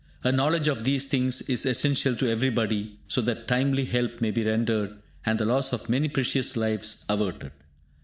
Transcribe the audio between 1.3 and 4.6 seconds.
is essential to everybody, so that timely help may be